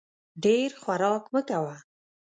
ډېر 0.43 0.69
خوراک 0.81 1.23
مه 1.33 1.41
کوه! 1.49 1.75